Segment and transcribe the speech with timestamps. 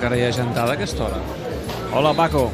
[0.00, 1.20] encara hi ha gentada a aquesta hora.
[1.92, 2.48] Hola, Paco.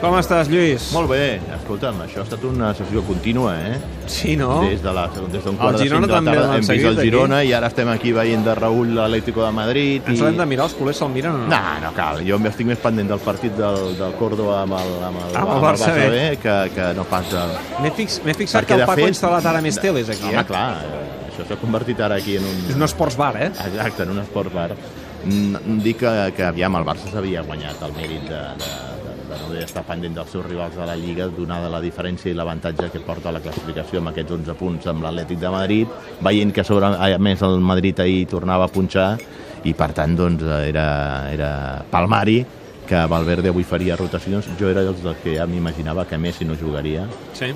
[0.00, 0.90] Com estàs, Lluís?
[0.92, 3.76] Molt bé, escolta'm, això ha estat una sessió contínua, eh?
[4.12, 4.62] Sí, no?
[4.64, 6.64] Des de la, des d'un quart El de cinc Girona de la també tarda hem
[6.64, 7.06] vist el aquí.
[7.08, 10.08] Girona i ara estem aquí veient de Raül l'Atlético de Madrid.
[10.08, 10.24] Ens i...
[10.24, 11.48] l'hem de mirar, els culers se'l miren o no?
[11.52, 12.20] No, no cal.
[12.28, 15.64] Jo estic més pendent del partit del, del Córdoba amb el, amb el, Amb el
[15.64, 16.10] Barça B.
[16.12, 17.46] B que, que no pas de...
[17.80, 20.44] M'he fix, fixat Perquè, que el Paco fet, ha instal·lat ara més teles aquí, Home,
[20.44, 20.48] eh?
[20.48, 22.62] clar, eh, això s'ha convertit ara aquí en un...
[22.68, 23.50] És un esports bar, eh?
[23.64, 24.70] Exacte, en un esport bar.
[25.26, 28.68] Mm, Dic que, que aviam, el Barça s'havia guanyat el mèrit de, de,
[29.02, 32.36] de, de no estar pendent dels seus rivals de la Lliga, donada la diferència i
[32.38, 36.64] l'avantatge que porta la classificació amb aquests 11 punts amb l'Atlètic de Madrid, veient que
[36.64, 39.08] sobre, a més el Madrid ahir tornava a punxar
[39.66, 40.86] i per tant doncs, era,
[41.34, 41.50] era
[41.90, 42.44] palmari
[42.86, 44.46] que Valverde avui faria rotacions.
[44.60, 47.08] Jo era dels que ja m'imaginava que Messi no jugaria.
[47.34, 47.50] Sí.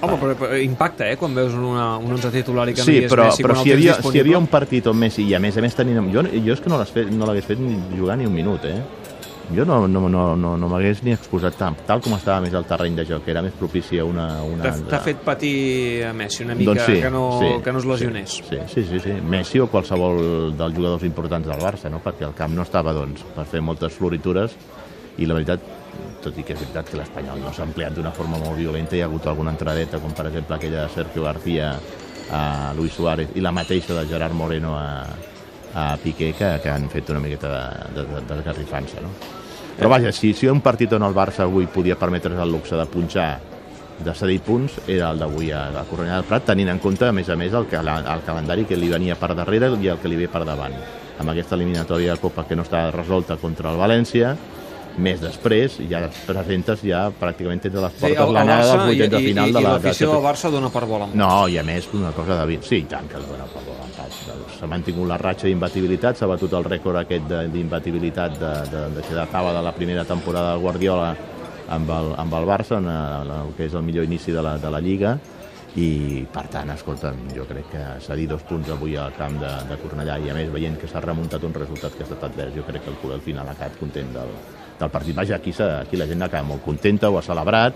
[0.00, 2.98] Home, però, però impacta, eh, quan veus una, un 11 titular i que Sí, no
[3.00, 5.24] hi és però, Messi però si, hi havia, si hi havia un partit on Messi,
[5.26, 5.98] i a més a més tenint...
[6.14, 8.78] Jo, jo és que no l'hagués fet, no fet ni jugar ni un minut, eh?
[9.54, 12.66] Jo no, no, no, no, no m'hagués ni exposat tant, tal com estava més el
[12.68, 14.26] terreny de joc, que era més propici a una...
[14.44, 17.80] una t'ha fet patir a Messi una mica Doncs sí, que, no, sí, que no
[17.80, 18.36] es lesionés.
[18.50, 19.16] Sí, sí, sí, sí.
[19.24, 22.02] Messi o qualsevol dels jugadors importants del Barça, no?
[22.04, 24.54] perquè el camp no estava doncs, per fer moltes floritures
[25.18, 25.64] i la veritat,
[26.22, 29.02] tot i que és veritat que l'Espanyol no s'ha ampliat d'una forma molt violenta, hi
[29.02, 31.72] ha hagut alguna entradeta, com per exemple aquella de Sergio García
[32.30, 35.06] a Luis Suárez i la mateixa de Gerard Moreno a,
[35.74, 39.12] a Piqué, que, que han fet una miqueta de, de, de, d'esgarrifança, no?
[39.78, 42.86] Però vaja, si, si un partit on el Barça avui podia permetre's el luxe de
[42.90, 43.28] punxar
[43.98, 47.12] de cedir punts era el d'avui a la Cornellà del Prat, tenint en compte, a
[47.14, 50.10] més a més, el, cala- el calendari que li venia per darrere i el que
[50.10, 50.74] li ve per davant.
[51.18, 54.36] Amb aquesta eliminatòria de Copa que no està resolta contra el València,
[54.98, 58.66] més després ja et presentes, ja pràcticament tens a les Sí, portes el, el l'anada
[58.72, 59.72] dels i, vuitens de i, final i, de i la...
[59.76, 61.14] l'afició de- del Barça dona per volant.
[61.14, 62.58] no, i a més, una cosa de...
[62.62, 63.62] Sí, i tant que dona per
[63.98, 64.20] pas.
[64.58, 69.02] S'ha mantingut la ratxa d'imbatibilitat, s'ha batut el rècord aquest de- d'imbatibilitat de, de, de,
[69.08, 71.10] que datava de la primera temporada del Guardiola
[71.68, 74.56] amb el, amb el Barça, en el, el que és el millor inici de la,
[74.58, 75.18] de la Lliga,
[75.78, 79.76] i per tant, escolta'm, jo crec que cedir dos punts avui al camp de, de
[79.82, 82.64] Cornellà i a més veient que s'ha remuntat un resultat que ha estat advers, jo
[82.66, 84.32] crec que el al final ha quedat content del,
[84.80, 85.16] del partit.
[85.16, 87.74] Vaja, aquí, aquí la gent quedat molt contenta, ho ha celebrat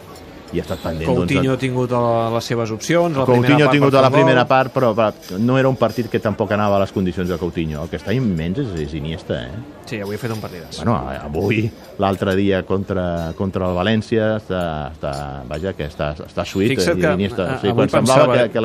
[0.52, 1.06] i ha estat pendent.
[1.08, 3.16] Coutinho doncs, ha tingut a- les seves opcions.
[3.16, 4.94] a La Coutinho ha tingut a la primera part, però
[5.38, 7.82] no era un partit que tampoc anava a les condicions de Coutinho.
[7.82, 9.50] El que està immens és, és Iniesta, eh?
[9.86, 10.76] Sí, avui ha fet un partidàs.
[10.78, 16.68] Bueno, avui, l'altre dia contra, contra el València, està, està, vaja, que està, està suït.
[16.76, 17.42] Fixa't eh, que, Iniesta.
[17.54, 18.60] eh, Sí, avui quan semblava pensava, que, que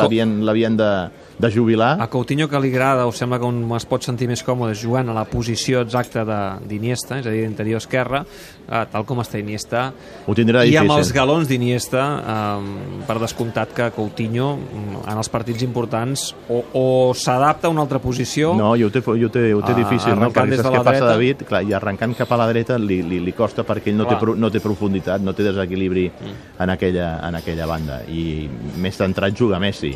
[0.45, 0.91] l'havien de,
[1.39, 4.43] de jubilar, A Coutinho que li agrada o sembla que un es pot sentir més
[4.43, 8.23] còmode jugant a la posició exacta de- d'Iniesta, és a dir, d'interior esquerra,
[8.69, 9.93] eh, tal com està Iniesta,
[10.27, 10.33] ho
[10.65, 10.89] i difícil.
[10.91, 16.63] amb els galons d'Iniesta, eh, per descomptat que Coutinho mm, en els partits importants o,
[16.73, 19.77] o s'adapta a una altra posició No, i ho té, ho té, ho té Ah,
[19.77, 20.31] difícil, no?
[20.33, 21.11] Perquè des de saps què passa, dreta.
[21.13, 21.45] David?
[21.49, 24.17] Clar, I arrencant cap a la dreta li, li, li costa perquè ell no té,
[24.17, 24.35] Clar.
[24.37, 28.01] no té profunditat, no té desequilibri en, aquella, en aquella banda.
[28.07, 28.47] I
[28.81, 29.93] més centrat juga Messi.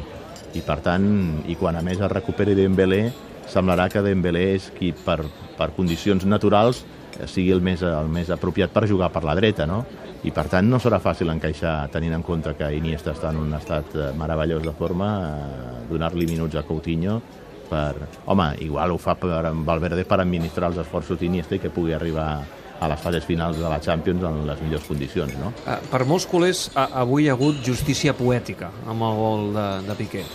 [0.54, 1.06] I per tant,
[1.48, 3.06] i quan a més es recuperi Dembélé,
[3.52, 5.22] semblarà que Dembélé és qui per,
[5.58, 6.84] per condicions naturals
[7.28, 9.84] sigui el més, el més apropiat per jugar per la dreta, no?
[10.24, 13.54] I per tant no serà fàcil encaixar, tenint en compte que Iniesta està en un
[13.58, 17.20] estat eh, meravellós de forma, eh, donar-li minuts a Coutinho
[17.72, 17.96] per...
[18.30, 22.30] Home, igual ho fa per Valverde per administrar els esforços d'Iniesta i que pugui arribar
[22.82, 25.52] a les fases finals de la Champions en les millors condicions, no?
[25.66, 30.00] Eh, per molts culers avui hi ha hagut justícia poètica amb el gol de, de
[30.00, 30.26] Piqué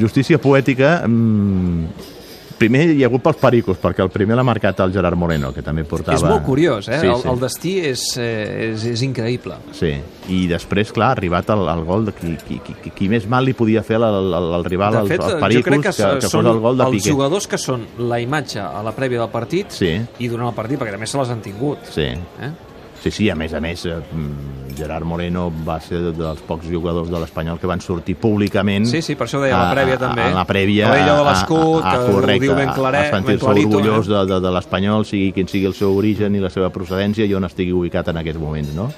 [0.00, 1.00] Justícia poètica...
[1.08, 2.18] Mmm,
[2.60, 5.64] primer hi ha hagut pels pericos, perquè el primer l'ha marcat el Gerard Moreno, que
[5.64, 6.18] també portava...
[6.18, 6.98] és molt curiós, eh?
[7.00, 7.28] Sí, el, sí.
[7.32, 9.94] el destí és, eh, és, és increïble Sí,
[10.30, 13.48] i després, clar, ha arribat el, el gol de qui, qui, qui, qui més mal
[13.48, 16.30] li podia fer al, al, al rival, de fet, als pericos, crec que, que, que
[16.30, 17.14] són fos el gol de els Piqué.
[17.16, 19.94] jugadors que són la imatge a la prèvia del partit Sí.
[20.20, 22.52] i durant el partit, perquè també se les han tingut Sí, eh?
[23.00, 27.08] Sí, sí, a més a més, eh, mm, Gerard Moreno va ser dels pocs jugadors
[27.08, 28.84] de l'Espanyol que van sortir públicament...
[28.90, 30.26] Sí, sí, per això ho deia, a la prèvia també.
[30.28, 30.90] A la prèvia...
[30.92, 34.10] De a- l'escut, a- a- que ho correcte, diu ben claret, a sentir-se orgullós eh?
[34.12, 37.32] de, de, de l'Espanyol, sigui quin sigui el seu origen i la seva procedència i
[37.34, 38.90] on estigui ubicat en aquests moments, no?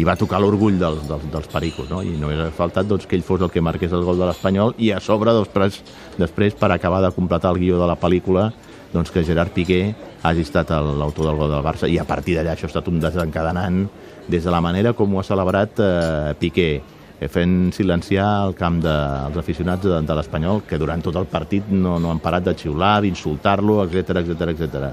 [0.00, 2.00] i va tocar l'orgull dels, dels, dels pericos, no?
[2.00, 4.72] i només ha faltat doncs, que ell fos el que marqués el gol de l'Espanyol
[4.78, 5.82] i a sobre, després,
[6.16, 8.46] després per acabar de completar el guió de la pel·lícula,
[8.92, 9.82] doncs que Gerard Piqué
[10.22, 13.00] hagi estat l'autor del gol del Barça i a partir d'allà això ha estat un
[13.00, 13.84] desencadenant
[14.28, 16.70] des de la manera com ho ha celebrat eh, Piqué
[17.20, 21.28] eh, fent silenciar el camp dels de, aficionats de, de l'Espanyol que durant tot el
[21.30, 24.90] partit no, no han parat de xiular, d'insultar-lo, etc etc etc.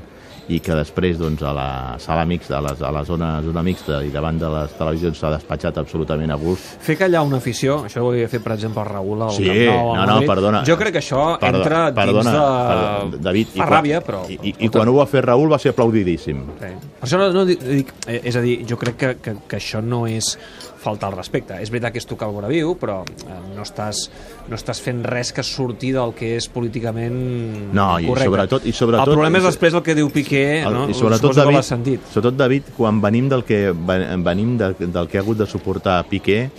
[0.50, 3.98] i que després doncs, a la sala mixta, a la, a la zona, zona mixta
[4.06, 6.78] i davant de les televisions s'ha despatxat absolutament a gust.
[6.86, 9.58] Fer callar una afició, això ho havia fet per exemple el Raül al Sí, Camp
[9.68, 10.62] Nou, no, no, perdona.
[10.68, 12.46] Jo crec que això Perdo- entra perdona, dins de...
[12.72, 14.22] perdona, David, Fa quan- ràbia, però...
[14.32, 16.46] I, i, i quan ho va fer Raül va ser aplaudidíssim.
[16.62, 16.72] Sí.
[17.02, 19.60] Per això no, no dic, dic, eh, és a dir, jo crec que, que, que
[19.60, 20.38] això no és
[20.88, 21.60] faltar al respecte.
[21.62, 24.06] És veritat que és tocar el vora viu, però eh, no, estàs,
[24.48, 28.30] no estàs fent res que surti del que és políticament No, i correcte.
[28.32, 30.88] sobretot- i sobretot- El problema és després el que diu Piqué, El- no?
[30.90, 32.08] I sobretot, Suposo que David, l'has sentit.
[32.14, 36.04] sobretot, David, quan venim del que, ven- venim de, del que ha hagut de suportar
[36.08, 36.50] Piqué eh,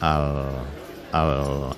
[0.00, 0.24] al,
[1.12, 1.30] al,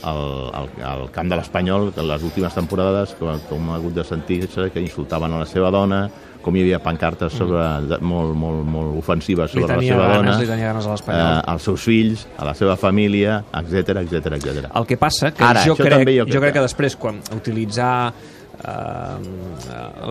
[0.03, 0.21] al,
[0.53, 4.05] al, al camp de l'Espanyol, que en les últimes temporades, com, com ha hagut de
[4.05, 6.07] sentir-se que insultaven a la seva dona,
[6.47, 9.61] com hi havia pancartes sobre, de, molt, molt, molt ofensives Mm.
[9.63, 12.55] Sobre la seva ganes, dona, li tenia ganes a eh, als seus fills, a la
[12.55, 14.71] seva família, etc etc etc.
[14.75, 18.13] El que passa que Ara, jo, crec, jo jo, crec crec que després quan utilitzar
[18.13, 19.17] eh,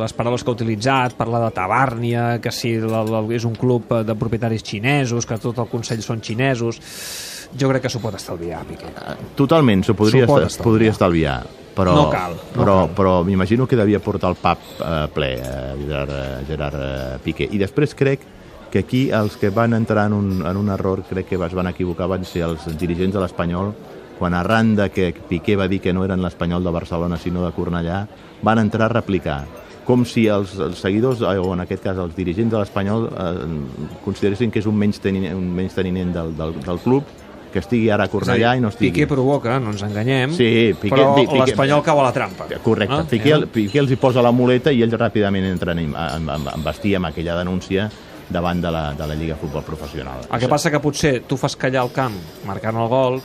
[0.02, 3.92] les paraules que ha utilitzat, parlar de Tabàrnia, que si la, la, és un club
[3.92, 6.82] eh, de propietaris xinesos, que tot el Consell són xinesos,
[7.56, 8.92] jo crec que s'ho pot estalviar, Piqué.
[9.38, 10.28] Totalment, s'ho podria,
[10.64, 11.44] podria estalviar.
[11.76, 12.94] Però, No cal, no però, cal.
[12.96, 17.50] però m'imagino que devia portar el pap eh, ple, eh, Gerard, eh, Gerard eh, Piqué.
[17.52, 18.24] I després crec
[18.72, 21.68] que aquí els que van entrar en un, en un error, crec que es van
[21.68, 23.74] equivocar, van ser els dirigents de l'Espanyol,
[24.20, 27.52] quan arran de que Piqué va dir que no eren l'Espanyol de Barcelona sinó de
[27.52, 28.06] Cornellà,
[28.42, 29.44] van entrar a replicar
[29.86, 34.00] com si els, els seguidors, eh, o en aquest cas els dirigents de l'Espanyol, eh,
[34.04, 37.12] consideressin que és un menys teniment, un menys teniment del, del, del club,
[37.56, 38.92] que estigui ara a Cornellà i no estigui...
[38.92, 41.14] Piqué provoca, no ens enganyem, Sí, Piqué- però
[41.46, 42.50] l'Espanyol cau a la trampa.
[42.62, 42.98] Correcte.
[43.00, 43.48] Ah, Piqué, eh?
[43.48, 46.98] Piqué els hi posa la muleta i ells ràpidament entren en, en, en, en vestir
[47.00, 47.88] amb aquella denúncia
[48.28, 50.26] davant de la, de la Lliga Futbol Professional.
[50.34, 52.16] El que passa que potser tu fas callar el camp
[52.50, 53.22] marcant el gol,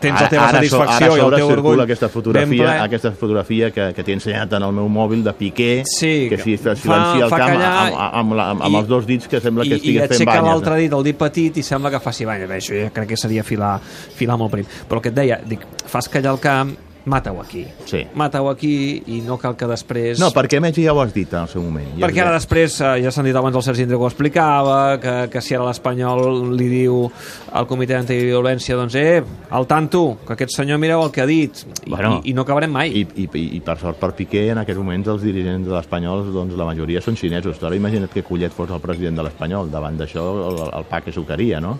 [0.00, 2.78] tens la teva ara, satisfacció ara, i el teu orgull aquesta fotografia, ple.
[2.86, 6.56] aquesta fotografia que, que t'he ensenyat en el meu mòbil de Piqué, Sí, que si
[6.56, 9.72] silencia el camp amb, amb, amb, i- amb els dos dits que sembla que i,
[9.72, 10.50] i estigués fent aixeca banyes.
[10.52, 12.50] l'altre dit, el dit petit, i sembla que faci banyes.
[12.50, 13.78] Això ja crec que seria filar,
[14.16, 14.64] filar molt prim.
[14.88, 16.74] Però el que et deia, dic, fas callar el camp,
[17.08, 17.64] mata-ho aquí.
[17.88, 18.04] Sí.
[18.18, 20.20] Mata-ho aquí i no cal que després...
[20.20, 21.88] No, perquè Messi ja ho has dit en el seu moment.
[21.98, 24.78] Ja perquè ara després, eh, ja s'han dit abans el Sergi Andreu que ho explicava,
[25.02, 27.00] que, que si ara l'Espanyol li diu
[27.58, 31.64] al comitè d'antiviolència, doncs, eh, al tanto, que aquest senyor mireu el que ha dit,
[31.86, 32.92] i, Bueno, i, i no acabarem mai.
[32.92, 36.28] I, i, i, I per sort per Piqué, en aquests moments els dirigents de l'Espanyol,
[36.34, 37.60] doncs la majoria són xinesos.
[37.64, 39.70] Ara imagina't que Collet fos el president de l'Espanyol.
[39.72, 41.78] Davant d'això, el, el pa que sucaria, no?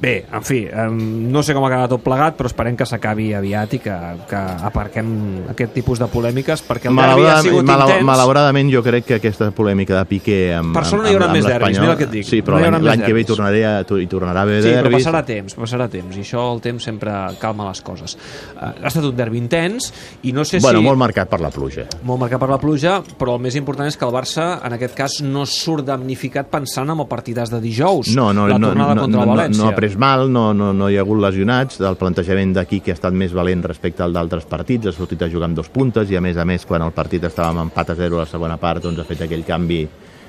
[0.00, 3.76] Bé, en fi, eh, no sé com acabarà tot plegat, però esperem que s'acabi aviat
[3.76, 3.94] i que,
[4.28, 5.06] que aparquem
[5.52, 8.04] aquest tipus de polèmiques, perquè el derbi ha sigut Malau- intens.
[8.08, 11.46] malauradament jo crec que aquesta polèmica de Piqué amb, no amb, hi haurà amb, més
[11.46, 12.26] derbis, mira el que et dic.
[12.26, 14.82] Sí, però No l'any que ve hi tornaré a, hi tornarà a haver Sí, però
[14.90, 15.06] derbis.
[15.06, 18.16] passarà temps, passarà temps, i això el temps sempre calma les coses.
[18.56, 19.92] Uh, ha estat un derbi intens,
[20.24, 20.84] i no sé Bueno, si...
[20.84, 21.86] molt marcat per la pluja.
[22.02, 24.94] molt marcat per la pluja, però el més important és que el Barça, en aquest
[24.98, 28.94] cas, no surt damnificat pensant en el partidàs de dijous, No, no, la no, tornada
[28.96, 29.62] no, contra no, el no, València.
[29.62, 32.94] no ha pres mal, no, no, no hi ha hagut lesionats, el plantejament d'aquí que
[32.94, 36.08] ha estat més valent respecte al d'altres partits, ha sortit a jugar amb dos puntes
[36.08, 38.30] i a més a més quan el partit estava amb empat a 0 a la
[38.30, 39.82] segona part doncs ha fet aquell canvi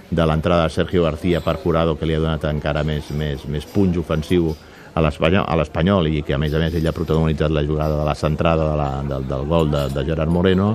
[0.10, 3.70] de l'entrada de Sergio García per Jurado que li ha donat encara més, més, més
[3.72, 4.52] punys ofensiu
[4.92, 8.18] a l'Espanyol i que a més a més ell ha protagonitzat la jugada de la
[8.20, 10.74] centrada de la, del, del gol de, de Gerard Moreno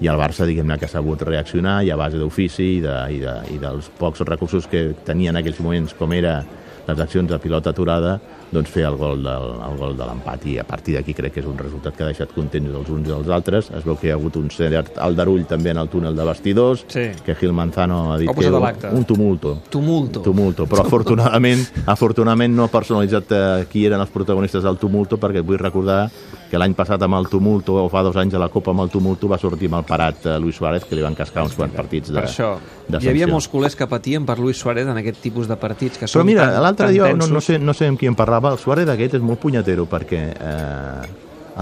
[0.00, 3.20] i el Barça diguem-ne que ha sabut reaccionar i a base d'ofici i, de, i,
[3.20, 6.40] de, i dels pocs recursos que tenia en aquells moments com era
[6.88, 8.18] les accions de pilota aturada
[8.52, 10.46] doncs fer el gol del, el gol de l'empat.
[10.46, 13.08] I a partir d'aquí crec que és un resultat que ha deixat contents els uns
[13.08, 13.70] i els altres.
[13.72, 16.84] Es veu que hi ha hagut un cert aldarull també en el túnel de vestidors
[16.88, 17.10] Sí.
[17.24, 18.88] que Gil Manzano ha dit ha que l'acte.
[18.92, 19.58] un tumulto.
[19.70, 20.20] Tumulto.
[20.20, 25.42] tumulto, però afortunadament afortunadament no ha personalitzat eh, qui eren els protagonistes del tumulto perquè
[25.44, 26.08] vull recordar
[26.50, 28.90] que l'any passat amb el tumulto o fa dos anys a la Copa amb el
[28.92, 32.10] tumulto va sortir mal parat eh, Luis Suárez que li van cascar uns quants partits
[32.12, 32.50] de, Per això,
[32.88, 35.96] de hi havia molts culers que patien per Luis Suárez en aquest tipus de partits
[35.96, 38.10] que Però són mira, tan, l'altre tan dia, no, no, sé, no sé amb qui
[38.10, 41.08] em parlava, el Suárez aquest és molt punyetero, perquè eh,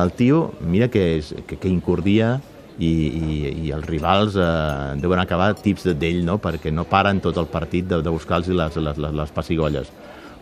[0.01, 2.37] el tio, mira que, és, que, que incordia
[2.79, 6.39] i, i, i els rivals eh, deuen acabar tips d'ell, no?
[6.43, 9.91] perquè no paren tot el partit de, de buscar-los les, les, les, les pessigolles.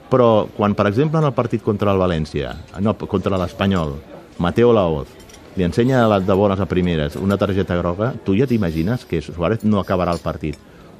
[0.08, 3.96] Però quan, per exemple, en el partit contra el València, no, contra l'Espanyol,
[4.38, 5.10] Mateo Laoz,
[5.58, 9.64] li ensenya la- de bones a primeres una targeta groga, tu ja t'imagines que Suárez
[9.64, 10.56] no acabarà el partit.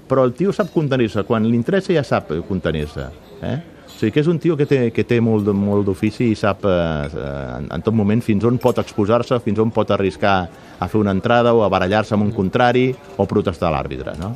[0.09, 3.07] Però el tio sap contenir-se, quan li interessa ja sap contenir-se.
[3.45, 3.57] Eh?
[3.89, 6.67] O sigui que és un tio que té, que té molt, molt d'ofici i sap
[6.69, 10.35] eh, en, en tot moment fins on pot exposar-se, fins on pot arriscar
[10.79, 14.15] a fer una entrada o a barallar-se amb un contrari o protestar a l'àrbitre.
[14.21, 14.35] No?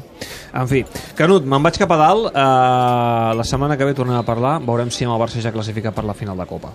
[0.58, 0.82] En fi,
[1.18, 2.32] Canut, me'n vaig cap a dalt.
[2.32, 4.56] Uh, la setmana que ve tornem a parlar.
[4.66, 6.72] Veurem si amb el Barça ja classifica per la final de Copa.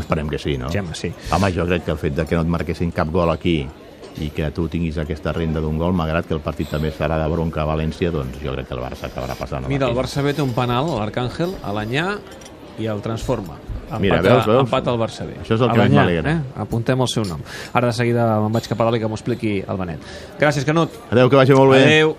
[0.00, 0.70] Esperem que sí, no?
[0.70, 1.12] Home, sí.
[1.34, 3.58] Home, jo crec que el fet de que no et marquessin cap gol aquí
[4.20, 7.28] i que tu tinguis aquesta renda d'un gol, malgrat que el partit també serà de
[7.32, 9.68] bronca a València, doncs jo crec que el Barça acabarà passant.
[9.70, 12.06] Mira, el Barça B té un penal, l'Arcàngel, a l'Anyà
[12.80, 13.58] i el transforma.
[13.90, 14.62] Empat, Mira, veus, veus?
[14.68, 15.34] Empat al Barça B.
[15.42, 16.32] Això és el que més m'alegra.
[16.32, 16.60] Eh?
[16.62, 17.40] Apuntem el seu nom.
[17.74, 20.04] Ara de seguida me'n vaig cap a dalt i que m'ho expliqui el Benet.
[20.38, 20.94] Gràcies, Canut.
[21.10, 21.82] Adéu, que vagi molt bé.
[21.82, 22.14] Adéu.